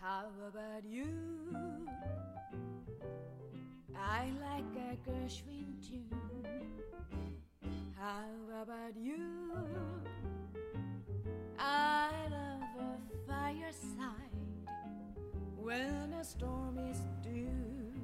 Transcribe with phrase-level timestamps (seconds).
[0.00, 1.06] How about you?
[3.94, 6.04] I like a Gershwin tune.
[7.96, 8.28] How
[8.62, 9.16] about you?
[11.58, 14.34] I love a fireside
[15.56, 17.94] when a storm is due.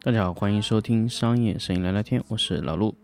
[0.00, 2.94] 大家好，欢迎收听商业摄影聊聊天，我是老陆。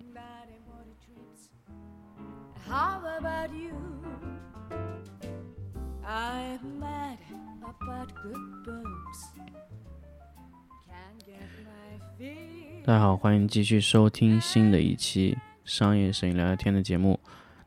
[12.85, 17.19] 大家好，欢迎继续收听新的一期商业摄影聊聊天的节目。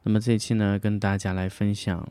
[0.01, 2.05] 那么这一期呢，跟大家来分享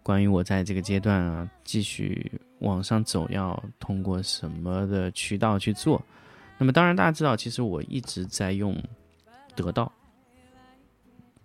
[0.00, 2.30] 关于我在这个阶段啊，继续
[2.60, 6.00] 往上走要通过什么的渠道去做。
[6.56, 8.80] 那么当然，大家知道，其实我一直在用
[9.56, 9.90] 得到。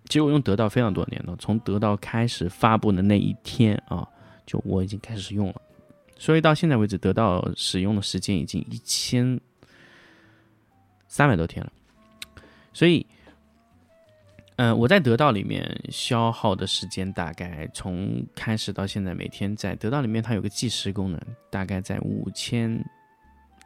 [0.04, 4.08] 其实我用得到非常多年了，从得到开始发布的那一天啊，
[4.50, 5.62] 就我已经开始用了。
[6.18, 9.40] 所以到现在为止，得到使用的时间已经一千
[11.06, 11.72] 三百多天了。
[12.72, 13.06] 所以，
[14.56, 22.84] 嗯、我在得到里面消耗的时间大概从开始到现在，每天在得到里面它有个计时功能，大概在五千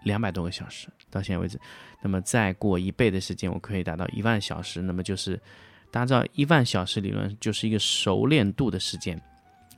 [0.03, 1.59] 两百多个小时到现在为止。
[2.03, 4.83] 那么再过一倍的时间，我可以达到一万小时。
[4.83, 5.41] 那么就是
[5.91, 9.21] 大家知道，一万小时理论就是一个熟练度的时间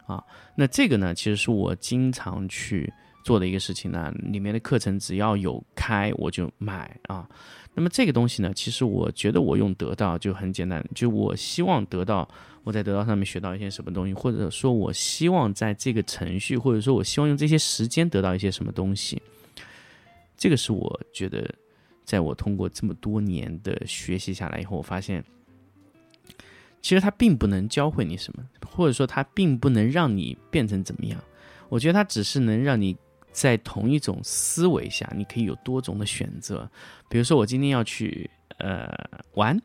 [0.06, 0.22] 啊。
[0.54, 2.92] 那这个呢，其实是我经常去
[3.24, 4.12] 做的一个事情呢。
[4.22, 7.28] 里面的课程只要有开，我就买啊。
[7.74, 12.26] 那么这个东西呢，其实我觉得我用得到就很简单，就我希望得到
[12.64, 19.20] 我在得到上面学到一些什么东西，或者说我希望在这个程序，或者说我希望用这些时间得到一些什么东西。
[20.38, 21.54] 这个是我觉得，
[22.04, 25.22] 在我通过这么多年的学习下来以后，我发现，
[26.86, 31.20] 其实它并不能教会你什么，或者说它并不能让你变成怎么样。
[31.68, 32.96] 我觉得它只是能让你
[33.32, 36.70] 在同一种思维下，你可以有多种的选择。
[37.10, 38.88] 比如说，我今天要去呃
[39.34, 39.60] 玩，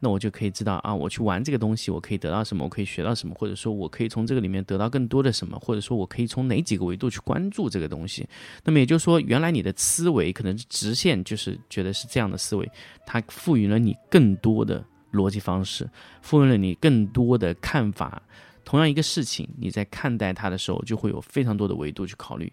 [0.00, 8.28] 那我就可以知道啊，我去玩这个东西，我可以得到什么，我可以学到什么，或者说我可以从这个里面得到更多的什么，或者说我可以从哪几个维度去关注这个东西。
[8.64, 12.68] 那么也就是说，原来你的思维可能是直线，就是觉得是这样的思维，
[13.06, 15.88] 它赋予了你更多的逻辑方式，
[16.22, 18.22] 赋予了你更多的看法。
[18.64, 22.52] 同样一个事情，你在看待它的时候，就会有非常多的维度去考虑。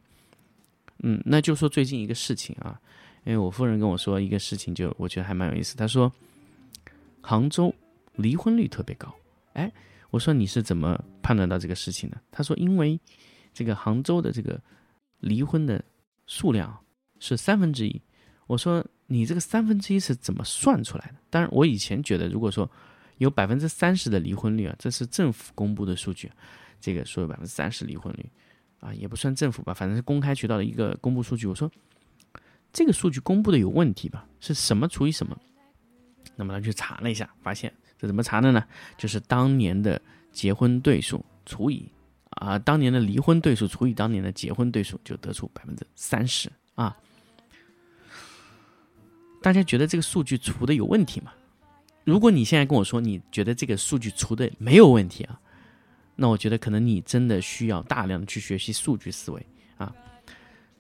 [1.04, 2.80] 嗯，那就说最近一个事情啊，
[3.24, 5.78] 因为我夫人跟我说一个事情就，我觉得还蛮有意思。
[5.78, 6.12] 她说，
[7.22, 7.74] 杭州
[8.16, 9.14] 离婚率特别高。
[9.54, 9.72] 哎，
[10.10, 12.20] 我说你是怎么判断到这个事情的？
[12.32, 13.00] 她说，因为
[13.54, 14.60] 这个杭州的这个
[15.20, 15.84] 离婚的
[16.26, 16.76] 数量
[17.20, 18.02] 是三分之一。
[18.48, 21.16] 我说你这个三分之一是怎么算出来的？
[21.30, 22.70] 当然，我以前觉得，如果说
[23.18, 26.32] 有百分之三十的离婚率啊，这是政府公布的数据，
[26.80, 28.30] 这个说有百分之三十离婚率
[28.80, 31.48] 啊，也不算政府吧，反正是公开渠道的一个公布数据。
[31.48, 31.72] 我说
[32.72, 34.28] 这个数据公布的有问题吧？
[34.40, 35.36] 是什么除以什么？
[36.36, 38.64] 那么他去查了一下，发现这怎么查的呢？
[38.98, 40.00] 就是当年的
[40.32, 41.90] 结婚对数除以
[42.32, 46.96] 啊当年的离婚对数除以当年的结婚对数，就得出百分之三十啊。
[49.48, 51.32] 大家觉得这个数据除的有问题吗？
[52.04, 55.40] 如果你现在跟我说你觉得这个数据除的没有问题啊，
[56.18, 59.46] 那我觉得可能你真的需要大量的去学习数据思维
[59.78, 59.96] 啊。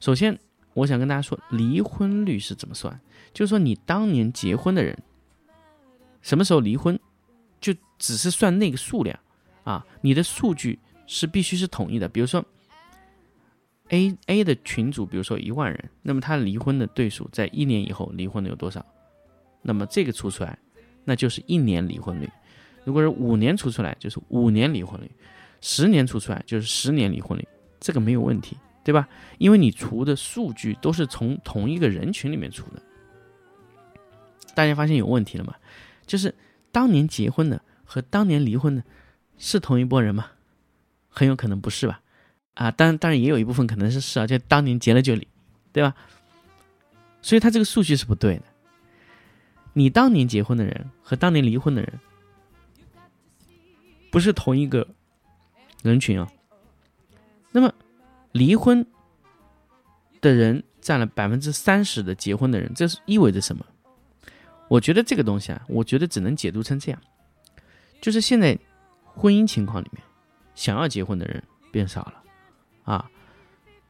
[0.01, 0.37] 首先，
[0.73, 2.99] 我想跟大家说，离婚率是怎么算？
[3.33, 5.01] 就是说你当年结婚的人
[6.21, 6.99] 什么时候离婚，
[7.61, 9.17] 就只是算那个数量
[9.63, 9.85] 啊。
[10.01, 12.09] 你的数据是必须是统一的。
[12.09, 12.43] 比如说
[13.89, 18.85] ，A A 的群组，比如说一万人，那么他离婚的对数在一年以后离婚的有多少？
[19.61, 20.57] 那么这个除出来。
[21.09, 22.29] 那就是一年离婚率，
[22.83, 25.07] 如果是五年除出来，就是五年离婚率；
[25.61, 27.47] 十年除出来，就是十年离婚率。
[27.79, 29.07] 这个没有问题，对吧？
[29.37, 32.81] 因为你除的数据都是从同一个人群里面除的。
[34.53, 35.55] 大家发现有问题了吗？
[36.05, 36.35] 就是
[36.73, 38.83] 当年结婚的和当年离婚的，
[39.37, 40.31] 是同一拨人吗？
[41.07, 42.01] 很有可能不是吧？
[42.57, 45.27] 啊，当然，当然也有一部分可能是是啊，就当年结了就离，
[45.71, 45.95] 对吧？
[47.21, 48.43] 所以他这个数据是不对的。
[49.73, 51.99] 你当年结婚的人和当年离婚的人
[54.09, 54.87] 不是同一个
[55.83, 56.27] 人群啊。
[57.51, 57.71] 那么，
[58.31, 58.83] 离婚
[60.19, 63.63] 的人占了百分之三十的结婚的人，这是意味着什么？
[64.67, 66.99] 我觉得这个东西啊，我觉得只能解读成这样：
[68.01, 68.57] 就是现在
[69.03, 70.01] 婚姻情况里面，
[70.55, 72.23] 想要结婚的人变少了
[72.87, 73.11] 啊。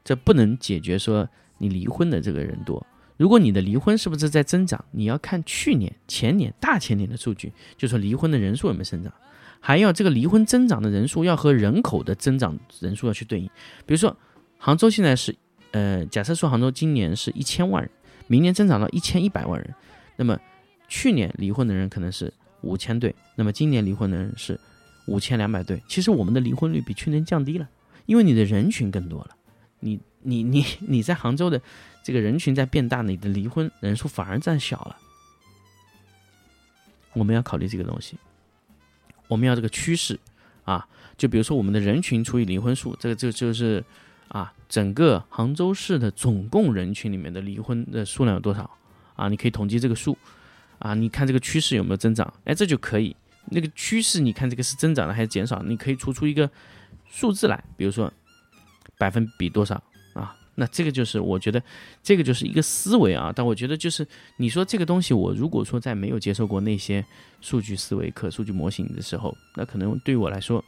[0.04, 2.86] 这不能解决说你离婚的这个人多。
[3.18, 9.12] 如果你的离婚是不是在增长，你要看去年、前年、大前年的数据，就说离婚的人数有没有增长，
[9.60, 13.48] 还要这个离婚增长的人数要和人口的增长人数要去对应。
[13.88, 14.16] 比如说，
[14.60, 15.36] 杭州现在是，
[15.72, 17.92] 呃，假设说杭州今年是一千万人，
[18.28, 19.74] 明年增长到一千一百万人，
[20.16, 20.40] 那么
[20.88, 24.60] 去年离婚的人可能是五千对，那么今年离婚的人是
[25.08, 25.82] 五千两百对。
[25.88, 27.68] 其实我们的离婚率比去年降低了，
[28.08, 29.38] 因为你的人群更多了，
[29.82, 31.62] 你你你你在杭州的
[32.02, 34.98] 这个人群在变大，你的离婚人数反而占小了。
[37.14, 38.18] 我们要考虑这个东西，
[39.28, 40.20] 我们要这个趋势
[40.66, 40.88] 啊，
[41.18, 43.84] 就比如说我们的人群除以离婚数，这个就就是
[44.28, 48.70] 啊，整个杭州市的总共人群里面的离婚的数量有多少
[49.16, 49.28] 啊？
[49.30, 50.18] 你可以统计这个数
[50.80, 52.32] 啊，你看这个趋势有没有增长？
[52.46, 53.16] 哎，这就可以。
[53.50, 55.64] 那个趋势你看这个是增长的还是减少？
[55.64, 56.50] 你可以出出一个
[57.10, 58.12] 数字来，比如说
[58.98, 59.82] 百分比多少
[60.14, 60.36] 啊？
[60.56, 61.62] 那这个就是我觉得
[62.02, 64.06] 这个就是一个思维啊，但我觉得就是
[64.38, 67.06] 你说这个东西，我如果说在没有接受过那些
[67.42, 70.64] 数据思维、可数据模型的时候，那可能对于我来说，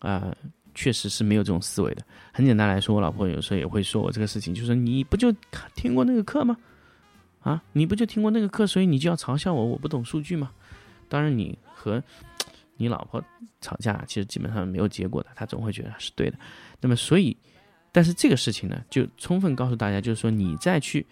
[0.00, 0.34] 啊，
[0.74, 2.04] 确实是没有这种思维的。
[2.32, 5.32] 很简单来说，我老婆有时候也会说我这个事情，就是你不就
[5.74, 6.54] 听过那个课吗？
[7.40, 10.50] 啊，你不就听过那个课，所以你就要嘲笑我，我不懂数据吗？
[11.08, 12.02] 当然，你和
[12.76, 13.22] 你老婆
[13.60, 16.38] 吵架，其实基本上没有结果的，她总会觉得是对的。
[16.80, 17.36] 那么，所以。
[17.92, 21.06] 但是这个事情呢，就充分告诉大家，就是说你再去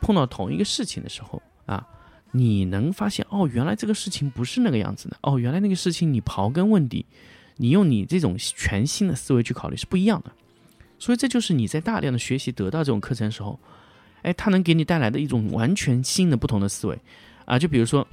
[0.00, 1.86] 碰到同一个事情的时候啊，
[2.30, 7.04] 你能发现哦，原来这个事情不是那个样子的哦，原来那个事情你刨根问底，
[7.56, 10.32] 你用你这种全新的思维去考虑是不一样的。
[10.98, 13.60] 所以这就是你在大量的学习得到这种课程的时候，
[14.22, 16.98] 哎，它能给你带来的一种完全新的不同的思维
[17.44, 17.58] 啊。
[17.58, 18.08] 就比如说，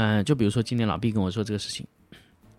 [0.00, 1.86] 嗯，就比如说今天老毕跟我说这个事情。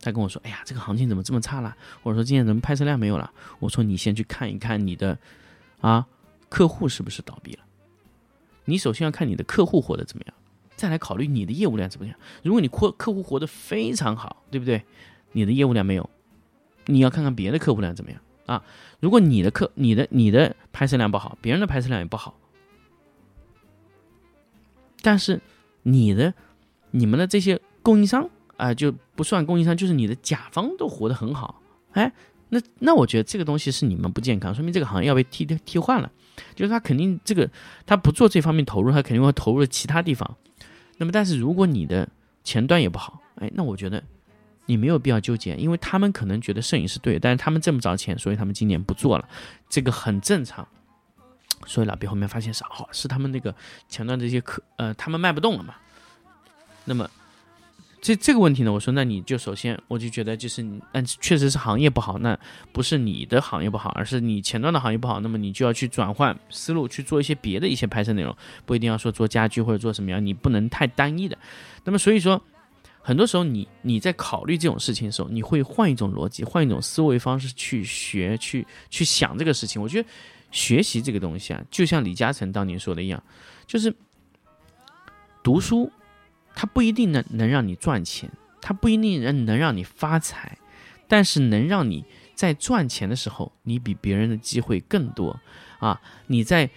[0.04, 1.76] 他跟我说：“哎呀，这个行情怎么这么差了？
[2.02, 5.16] 或者说今天怎么拍摄量没有了？”我说：“你先去看一看你的，
[5.80, 6.08] 啊，
[6.50, 7.60] 客户是不是倒闭了？
[8.66, 10.34] 你首先要看你的客户活得怎么样，
[10.76, 12.16] 再来考虑你的业务量怎么样。
[12.44, 14.84] 如果你客客户活得非常好，对不对？
[15.34, 16.10] 你的业务量没有，
[16.88, 18.64] 你要看看别的客户量怎么样啊？
[19.00, 22.40] 如果你的客、你的、你的拍摄量不好，别人的拍摄量也不好，
[25.04, 25.40] 但是
[25.84, 26.34] 你的、
[26.92, 28.30] 你们的这些供应商。”
[28.62, 31.60] 啊，就不算供应商，就是你的甲方都活得很好，
[31.94, 32.14] 哎，
[32.50, 36.12] 那那我觉得这个东西是你们不健康，说明这个行业要被替替换了，
[36.54, 37.50] 就是他肯定这个
[37.88, 40.38] 他不做这方面投入，他肯定会投入其他地方。
[40.98, 42.08] 那么，但是如果你的
[42.44, 44.04] 前端也不好，哎，那我觉得
[44.68, 49.28] 你没有必要纠结，因为他们可能觉得摄影是对，但是他们挣不着钱，所以他们今年不做了，
[49.70, 50.68] 这个很正常。
[51.66, 53.56] 所以老毕后面发现是哦，是他们那个
[53.88, 55.74] 前端这些客，呃，他们卖不动了嘛，
[56.86, 57.10] 那么。
[58.04, 62.36] 这这个问题呢，我说那你就首先我就觉得就是你，嗯，确实是行业不好，那
[62.72, 68.36] 不是你的行业不好，而是你前端的行业不好，那么你就要去转换思路，去做一些别的一些拍摄内容，
[68.66, 71.38] 不一定要说做家居或者做什么样，你不能太单一的。
[71.84, 72.42] 那么所以说，
[73.04, 79.80] 很多时候你你在考虑这种事情的时候，你会换一种逻辑，换一种思维方式去学，去去想这个事情。
[79.80, 80.10] 我觉得
[80.50, 83.24] 学习这个东西啊，就像李嘉诚当年说的一样，
[83.68, 83.96] 就是
[85.44, 85.92] 读书。
[86.54, 88.30] 它不一定能能让你赚钱，
[88.62, 90.58] 它不一定能能让你发财，
[91.08, 92.06] 但是能让你
[92.36, 95.40] 在赚钱的时候，你比别人的机会更多
[95.80, 96.00] 啊！
[96.28, 96.70] 你在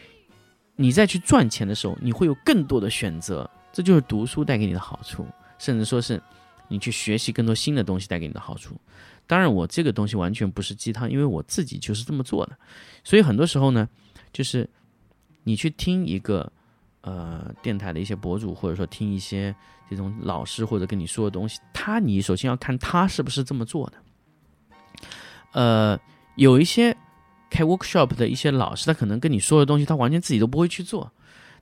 [0.76, 5.26] 你再去赚钱的时候，你会有更多的选择，这就是读书带给你的好处，
[5.58, 6.22] 甚至说是
[6.68, 8.80] 你去学习更多新的东西带给你的好处。
[9.26, 12.56] 当然，我这个东西完全不是鸡汤，因为我自己就是这么做的，
[13.02, 13.88] 所以很多时候呢，
[14.32, 14.68] 就是
[15.42, 16.52] 你去听一个。
[17.06, 19.54] 呃，电台的一些博主，或者说听一些
[19.90, 25.08] 这种老师或者跟你说的东西，他你首先要看他是不是这么做的。
[25.52, 26.00] 呃，
[26.36, 26.96] 有一些
[27.50, 31.12] 开 workshop 的一些老师，他可能跟你说的东西，他完全自己都不会去做。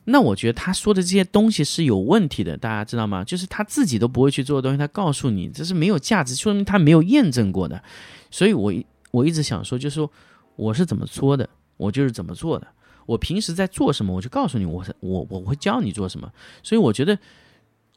[0.05, 3.25] 那我觉得他说的这些东西是有问题的，大家知道吗？
[3.25, 7.83] 就是他自己都不会去做的东西，他告诉你这是没有价值，说明他没有验证过的。
[8.31, 8.73] 所以我
[9.11, 10.09] 我一直想说，就是说
[10.55, 12.67] 我是怎么说的，我就是怎么做的。
[13.07, 16.33] 我平时在做什么，我就告诉你，我我我会教你做什么。
[16.63, 17.19] 所以我觉得，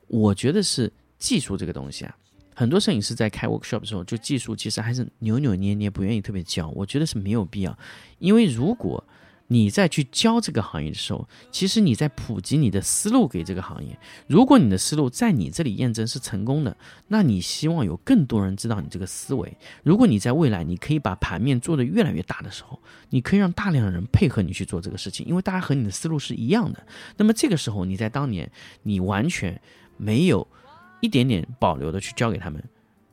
[0.07, 2.15] 我觉得是技术这个东西啊，
[2.55, 6.69] 很多摄影师在开 workshop 的时候，就技术其实还是扭扭捏捏，不愿意特别教。
[6.69, 7.77] 我觉得是没有必要，
[8.19, 9.03] 因为如果
[9.47, 13.97] 你再去教这个行业的时候，其实你在普及你的思路给这个行业。
[14.27, 16.75] 如果你的思路在你这里验证是成功的，
[17.07, 19.55] 那你希望有更多人知道你这个思维。
[19.83, 26.83] 如果你在未来你可以把盘面做得越来越大的时候，你可以让大量的人配合你去做这个事情，因为大家和你的思路是一样的。
[27.17, 29.61] 那么这个时候你在当年你完全
[29.97, 30.47] 没有
[31.01, 32.63] 一点点保留的去教给他们。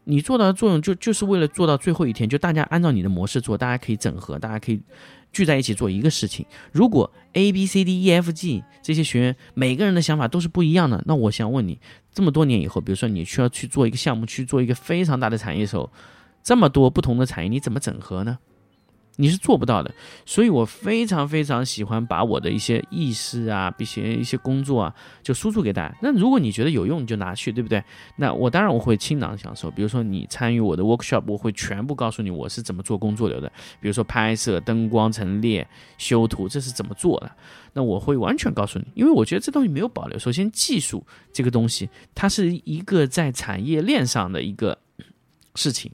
[0.04, 4.80] 你做到的作用就就是为了做到最后一天，就大家按照你的模式做，大家可以整合，大家可以
[5.32, 6.44] 聚在一起做一个事情。
[6.70, 11.78] 如果 A B C D E F G 这些学员每个人的想法都是不一样的，那我想问你，
[12.12, 15.90] 这么多年以后，比如说你需要去做一个项目，去做一个非常大的产业的时候，
[16.42, 18.38] 这么多不同的产业，你怎么整合呢？
[19.16, 25.94] 你是做不到的，所以我非常非常喜欢把我的一些意识啊，一些一些工作啊，就输出给大家。
[26.00, 27.84] 那如果你觉得有用，你就拿去，对不对？
[28.16, 29.70] 那我当然我会倾囊相授。
[29.70, 33.52] 比如说你参与我的 workshop，我会全部告诉你我是怎么做工作流的。
[33.82, 37.30] 比如说拍摄、灯光陈列、修图，这是怎么做的？
[37.74, 40.18] 那我会完全告诉你，因为我觉得这东西没有保留。
[40.18, 44.78] 首先，技术这个东西，它是一个在产业链上的一个
[45.54, 45.92] 事情，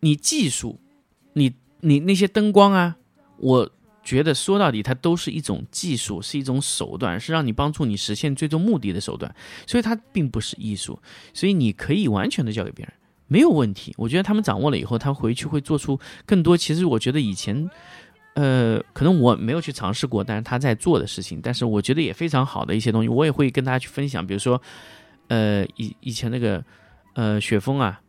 [0.00, 0.80] 你技术。
[1.80, 2.96] 你那些灯光啊，
[3.38, 3.70] 我
[4.02, 9.34] 觉得说到底，它都是一种技术，是一种手段，是让你帮助你实现最终目的的手段，
[9.66, 10.98] 所以它并不是艺术，
[11.34, 12.94] 所以你可以完全的交给别人，
[13.26, 13.92] 没有问题。
[13.96, 16.56] 我觉得他们掌握了以后，他回去会做出更多。
[16.56, 17.68] 其实我觉得以前，
[18.34, 24.24] 呃，可能我没有去尝试过，但是他在做的事情，但是我觉得也非常好的一些东西，我也会跟大家去分享。
[24.24, 24.60] 比如说，
[25.28, 26.64] 呃，以以前那个，
[27.14, 28.00] 呃，雪峰啊，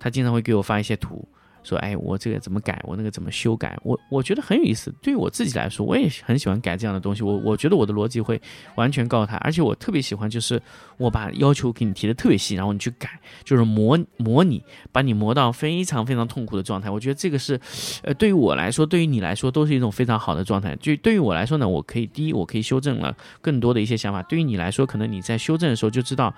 [0.00, 1.26] 他经常会给我发一些图。
[1.68, 2.80] 说哎，我这个怎么改？
[2.84, 3.78] 我那个怎么修改？
[3.82, 4.92] 我我觉得很有意思。
[5.02, 7.22] 对于我自己来说，我也很喜欢改这样的东西。
[7.22, 8.40] 我我觉得我的逻辑会
[8.76, 10.60] 完全告诉他，而且我特别喜欢，就是
[10.96, 16.88] 我把要求给你提的特别细，然后你去改，就是模模拟，把你磨到非常非常痛苦的状态。
[16.88, 17.60] 我觉得这个是，
[18.02, 20.74] 呃，对于我来说，对于你来说，都是一种非常好的状态。
[20.76, 24.22] 就对于我来说呢，我可以第一，我可以修正了更多的一些想法。
[24.22, 26.34] 对于你来说，可能你在修正的时候就知道，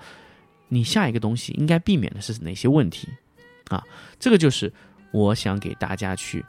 [0.67, 3.07] 你下一个东西应该避免的是哪些问题
[3.69, 3.81] 啊？
[4.19, 4.73] 这个就是。
[5.11, 6.45] 我想给大家去，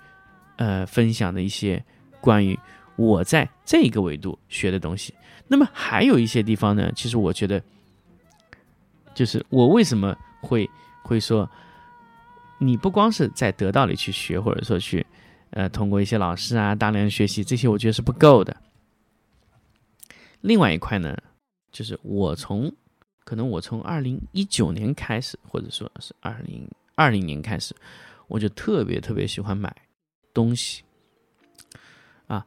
[0.57, 1.85] 呃，分享的一些
[2.21, 2.59] 关于
[2.97, 5.15] 我在这个维度学的东西。
[5.49, 7.63] 那么还有一些地方呢，其实我觉得，
[9.15, 10.69] 就是我为什么会
[11.03, 11.49] 会说，
[12.59, 15.05] 你不光是在得到里去学，或者说去，
[15.51, 18.57] 呃，通过一些老师啊大量学习这些，我觉得是不够的。
[20.41, 21.17] 另外一块呢，
[21.71, 22.73] 就是我从
[23.25, 27.75] 可能我从二零一九年开始，或者说是二零二零年开始。
[28.33, 29.75] 我就特别特别喜欢买
[30.33, 30.83] 东西
[32.27, 32.47] 啊，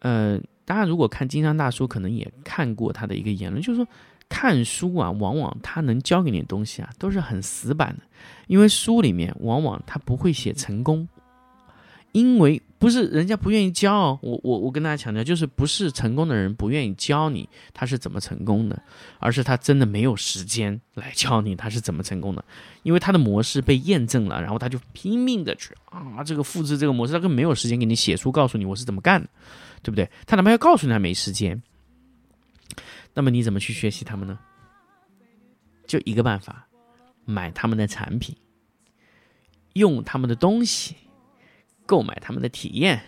[0.00, 3.88] 呃，大家如果看金山大叔，可能也看过他的一个言论，就是说
[4.28, 8.02] 看书啊，往往他能教给你的东西啊，都是很死板的，
[8.48, 11.08] 因为书里面往往他不会写成功。
[12.12, 18.82] 因为不是人家不愿意教我，我我跟大家强调，就是不是成功的人不愿意教你他是怎么成功的，
[19.18, 22.44] 而是他真的没有时间来教你他是怎么成功的，
[22.82, 29.28] 因为他的模式被验证了，然后他就拼命的去啊这个复制这个模式，他根本没有时间给你写书告诉你我是怎么干的，
[29.82, 30.08] 对不对？
[30.26, 31.62] 他哪怕要告诉你他没时间，
[33.12, 34.38] 那么你怎么去学习他们呢？
[35.86, 36.66] 就一个办法，
[37.24, 38.36] 买他们的产品，
[39.72, 40.94] 用他们的东西。
[41.88, 43.00] 购买他们的体验，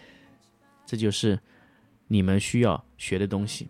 [0.87, 1.39] 这就是
[2.09, 3.69] 你们需要学的东西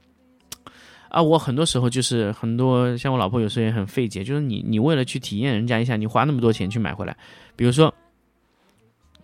[1.08, 1.20] 啊！
[1.20, 7.16] 我很多时候就是很多像我老婆有时候也很费解，就是你你为了去体验人家一下，你花那么多钱去买回来，
[7.56, 7.92] 比如说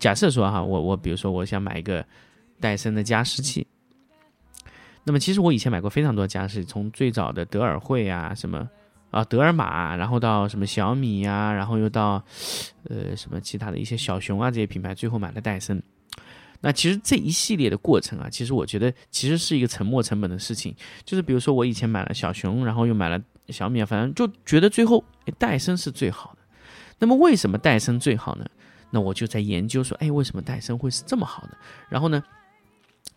[0.00, 2.04] 假设说哈，我我比如说我想买一个
[2.58, 3.64] 戴森的加湿器，
[5.04, 8.68] 那么其实我以前买过非常多加湿器，从最早的德尔惠啊什么。
[9.16, 12.22] 啊，德尔玛，然后到什么小米呀，然后又到，
[12.90, 15.82] 呃，什么其他的一些小熊啊这些品牌，最后买了戴森。
[16.60, 20.74] 那其实这一系列的过程啊，其实我觉得其实是一个沉没成本的事情。
[21.02, 23.18] 就是比如说我以前买了小熊，然后又买了
[23.48, 25.02] 小米，反正就觉得最后
[25.38, 26.38] 戴森是最好的。
[26.98, 28.44] 那么为什么戴森最好呢？
[28.90, 31.56] 那我就在研究说，哎，为什么戴森会是这么好的？
[31.88, 32.22] 然后呢？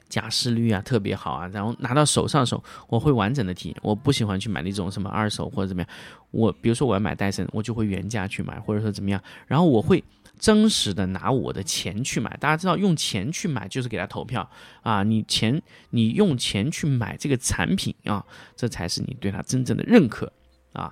[0.09, 3.77] 假湿率啊特别好啊，然后拿到手上的时候，我会完整的体验。
[3.83, 5.89] 我不喜欢去买那种什么二手或者怎么样。
[6.31, 9.21] 我比如说我要买戴森，我就会原价去买，或者说怎么样。
[9.45, 10.03] 然后我会
[10.39, 12.35] 真实的拿我的钱去买。
[12.39, 14.49] 大家知道用钱去买就是给他投票
[14.81, 15.61] 啊，你钱
[15.91, 18.25] 你用钱去买这个产品啊，
[18.55, 20.31] 这才是你对他真正的认可
[20.73, 20.91] 啊。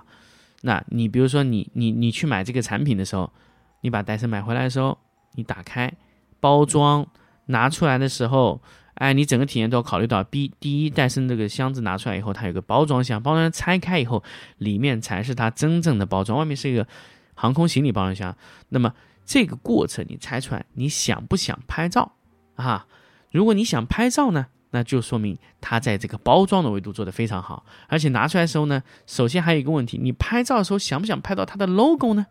[0.62, 3.32] 那你比如说你你你去买这个产品的时候，
[3.80, 4.96] 你把戴森买回来的时候，
[5.34, 5.92] 你打开
[6.38, 7.04] 包装
[7.46, 8.62] 拿出来的时候。
[8.98, 10.22] 哎，你整个体验都要考虑到。
[10.24, 14.22] 第第一，戴森这个箱子拿出来以后，它有个包装箱，包装箱拆开以后，
[14.58, 16.86] 里面才是它真正的包装，外面是一个
[17.34, 18.36] 航空行李包装箱。
[18.68, 18.92] 那么
[19.24, 22.12] 这个过程你拆出来，你想不想拍照
[22.56, 22.86] 啊？
[23.30, 27.64] 如果你想拍照呢，那就说明它在这个包装的维度做得非常好。
[27.86, 32.26] 而且拿出来的时候呢，首先还有一个问题，你拍照的时候想不想拍到它的 logo 呢？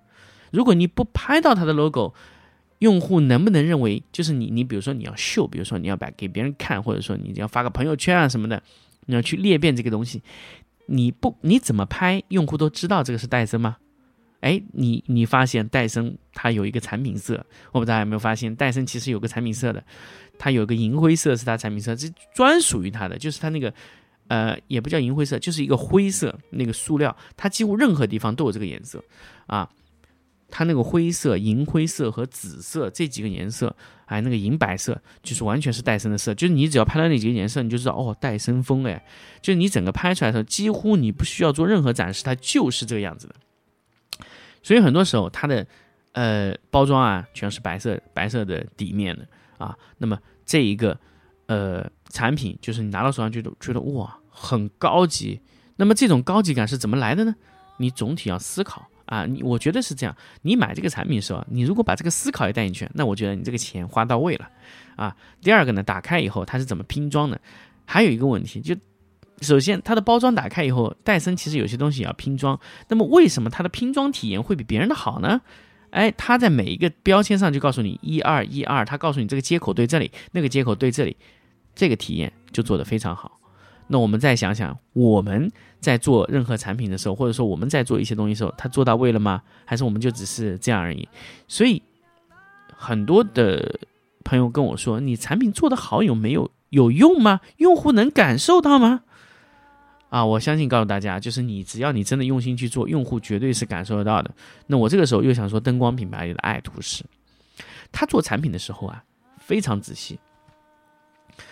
[0.52, 2.14] 如果你不拍到它的 logo，
[2.80, 8.62] 用户能不能认为，就是你，你比如说你要秀，比如说你要摆给别人看，或者说你要发个朋友圈啊什么的，
[9.06, 10.22] 你要去裂变这个东西，
[10.86, 13.78] 你不你怎么拍，用户都知道这个是戴森吗？
[14.42, 19.84] 哎，你你发现戴森它有一个产品色，我不知道大家有没有发现，戴森其实有个产品色的，
[20.38, 23.74] 它有个银灰色是它产品色，这专属于它的，就是它那个
[24.28, 29.04] 呃也不叫银灰色，就是一个灰色那个塑料，它几乎任何地方都有这个颜色
[29.48, 29.68] 啊。
[30.50, 33.76] 它那个灰色、银灰色和紫色这几个颜色，
[34.06, 39.06] 哎，那个银白色就是完全是戴森的色，就是你只要拍到那几个颜色，你就知道哦，戴森风哎，
[39.42, 43.36] 就是你整个拍出来的时候，几乎你不需要做任何展示，它就是这个样子的。
[44.64, 45.66] 所以很多时候它的
[46.14, 49.28] 呃包装啊，全是白色白色的底面的
[49.58, 50.98] 啊，那么这一个
[51.48, 55.42] 呃产品，就是你拿到手上觉得觉得哇很高级，
[55.76, 57.36] 那么这种高级感是怎么来的呢？
[57.78, 58.88] 你总体要思考。
[59.08, 60.16] 啊，你我觉得是这样。
[60.44, 64.48] 你买这个产品的时候，你如果把这个思考也带进去，那我觉得你这个钱花到位了。
[64.96, 67.40] 啊，第二个呢，打开以后它是怎么拼装的？
[67.86, 68.76] 还有一个问题，就
[69.42, 72.60] 首先它的包装打开以后，戴森其实有些东西也要拼装。
[72.88, 75.42] 那么为什么它的拼装体验会比别人的好呢？
[75.92, 81.16] 哎，它在每一个标签上就告诉你一二一二，它告诉你这个接口对这里，那个接口对这里，
[81.74, 83.40] 这个体验就做得非常好。
[83.88, 89.42] 那我们再想想，我们在做任何产品的时候，或者说我们在做一些东西的时候，它做到位了吗？
[89.66, 91.08] 还是我们就只是这样而已？
[91.48, 91.82] 所以
[92.76, 93.80] 很多的
[94.24, 97.40] 朋友跟我说：“你产品做得好有没有有用吗？
[97.58, 99.02] 用户能感受到吗？”
[100.10, 104.32] 啊，我相信告诉大家，就是你只要你真的用心去做，用户绝对是感受得到的。
[104.68, 107.04] 那我这个时候又想说，灯光品牌里的爱图仕，
[107.92, 109.04] 他做产品的时候啊，
[109.38, 110.20] 非常仔细。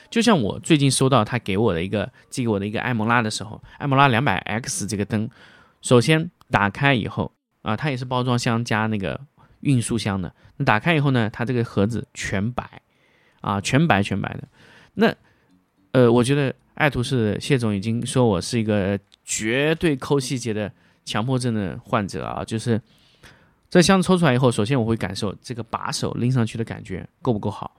[0.10, 5.30] 就像我最近收到他给我的一个寄给我的一个艾蒙拉的时候，艾蒙拉两百 X 这个灯，
[5.82, 7.32] 首先打开以后
[7.62, 9.20] 啊，它也是包装箱加那个
[9.62, 10.34] 运输箱的。
[10.58, 12.82] 那打开以后呢，它这个盒子全白，
[13.42, 14.48] 啊，全白全白的。
[14.94, 15.14] 那
[15.92, 20.72] 呃，我觉得爱图仕谢总已经说我是一个绝对抠细节的
[21.04, 22.82] 强迫症的患者啊，就是
[23.70, 27.76] 这箱子抽出来以后，首先我会感受这个把手拎上去的感觉够不够好。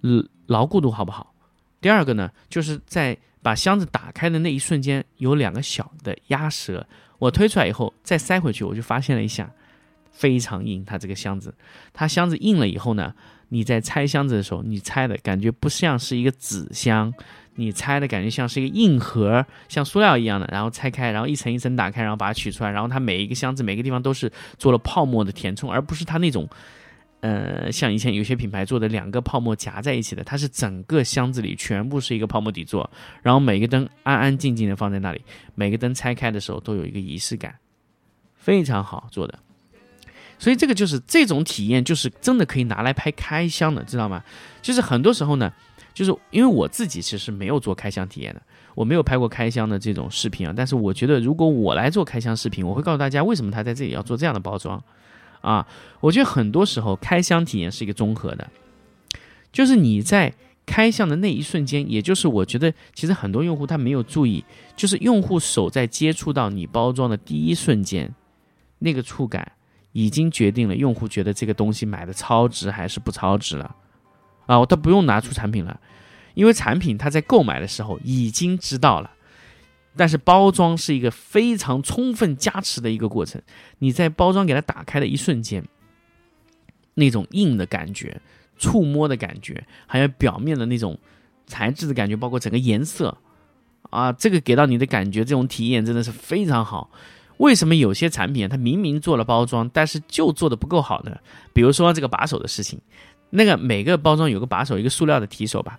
[0.00, 1.34] 牢牢固度好不好？
[1.80, 6.86] 第二个呢，就是在把箱子打开的那一瞬间，有两个小的压舌，
[7.18, 9.48] 我推出来以后再塞回去，我就发现了一下，
[10.10, 10.84] 非常硬。
[10.84, 11.54] 它这个箱子，
[11.92, 13.14] 它箱子硬了以后呢，
[13.50, 17.14] 你在拆箱子的时候，你拆的感觉不像是一个纸箱，
[17.54, 20.48] 你拆的感觉像是一个硬盒，像塑料一样的。
[20.50, 26.48] 然后拆开，然后一层一层打开，然后把它取出来，然后它每一个箱子每个地方都是做了泡沫的填充，而不是它那种。
[27.20, 32.88] 呃，像以前有些品牌做的两个泡沫夹在一起的，它是整个箱子里全部是一个泡沫底座，
[33.22, 35.20] 然后每个灯安安静静的放在那里，
[35.56, 37.56] 每个灯拆开的时候都有一个仪式感，
[38.36, 39.36] 非常好做的。
[40.38, 44.22] 所以这个就是这种体验，就是真的可以拿来拍开箱的，知道吗？
[44.62, 45.52] 就是很多时候呢，
[45.92, 48.40] 就是因为我自己其实没有做开箱体验的，
[48.76, 50.54] 我没有拍过开箱的这种视频啊。
[50.56, 54.80] 但是我觉得如果我来做开箱视频，我会告诉大家为什么他在这里要做这样的包装。
[55.40, 55.66] 啊，
[56.00, 58.50] 我觉得很多时候开箱体验是一个综合的，
[59.52, 60.32] 就是你在
[60.66, 64.44] 开箱的那一瞬间，也就是我觉得其实很多用户他没有注意，
[64.76, 68.14] 就是用户手在接触到你包装的第一瞬间，
[68.80, 69.52] 那个触感
[69.92, 73.74] 已经决定了用户觉得这个东西买的超值还是不超值了。
[74.46, 75.80] 啊，他不用拿出产品了，
[76.34, 79.10] 因为产品他在购买的时候已经知道了。
[79.98, 83.42] 但是包装是一个非常充分加持的一个过程。
[83.80, 85.64] 你在包装给它打开的一瞬间，
[86.94, 88.20] 那种硬的感觉、
[88.56, 90.96] 触摸的感觉，还有表面的那种
[91.46, 93.18] 材质的感觉，包括整个颜色
[93.90, 96.90] 啊，这个给到你的感觉，这种体验真的是非常好。
[97.38, 101.16] 为什么有些产品它明明做了包装，但是就做的不够好呢？
[101.52, 102.80] 比如说这个把手的事情，
[103.30, 105.78] 那个每个包装有个把手，一个塑料的提手吧。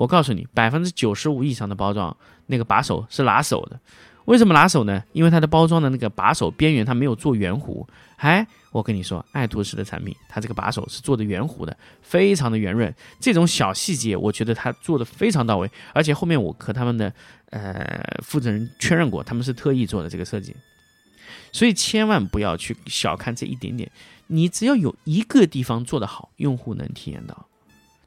[0.00, 3.78] 我告诉你，百分之九十五以上的包装，那个把手是拿手的。
[4.24, 5.04] 为什么拿手呢？
[5.12, 7.86] 因为它的包装的那个把手边缘它没有做圆弧。
[8.16, 12.94] 哎，我跟你说，爱图仕的产品，它这个把手是做的圆弧的，非常的圆润。
[13.20, 15.70] 这种小细节，我觉得它做的非常到位。
[15.92, 17.12] 而且后面我和他们的
[17.50, 20.56] 呃负责人确认过，他们是特意做的这个设计。
[21.52, 23.90] 所以千万不要去小看这一点点，
[24.28, 27.46] 你只要有一个地方做得好，用户能体验到，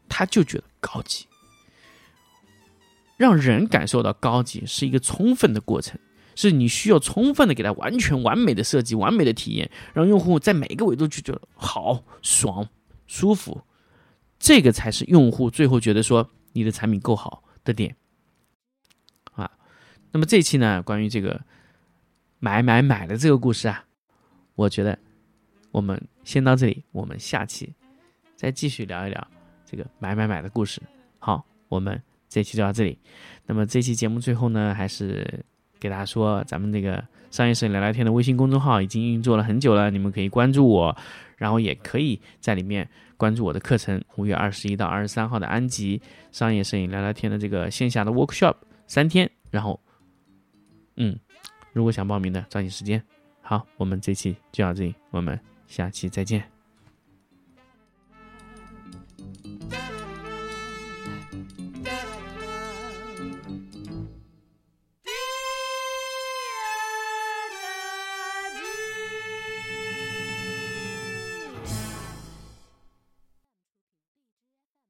[0.10, 1.28] 他就觉得高级。
[3.24, 5.98] 让人感受到高级是一个充分的过程，
[6.36, 12.68] 是你需要充分的给他完全完美的设计、完美的体验，让用户在每个维度去觉得好、爽、
[13.08, 13.62] 舒服，
[14.38, 17.96] 这个才是用户最后觉得说你的产品够好的点
[19.32, 19.50] 啊。
[20.12, 21.40] 那么这期呢，关于这个
[22.40, 23.86] 买买买的这个故事啊，
[24.56, 25.00] 我觉得
[25.72, 27.74] 我们先到这里，我们下期
[28.36, 29.28] 再继续聊一聊
[29.66, 30.82] 这个买买买的故事。
[31.20, 32.04] 好，我们。
[32.34, 32.98] 这期就到这里，
[33.46, 35.46] 那么这期节目最后呢，还是
[35.80, 40.98] 给大家说，咱们这个商业摄影聊聊天的微信公众号已经运作了很久了，你们可以关注我，
[41.38, 48.56] 然后也可以在里面关注我的课程，五月二十一到二十三号的安吉商业摄影聊聊天的这个线下的 workshop
[48.88, 49.80] 三天，然后，
[50.96, 51.16] 嗯，
[51.72, 53.00] 如果想报名的，抓紧时间。
[53.44, 56.53] 好，我们这期就到这里，我们下期再见。